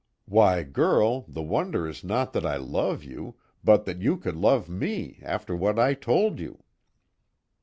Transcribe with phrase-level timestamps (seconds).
[0.25, 4.67] Why, girl, the wonder is not that I love you but that you could love
[4.67, 6.63] me, after what I told you."